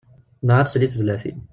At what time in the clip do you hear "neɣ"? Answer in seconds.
0.47-0.57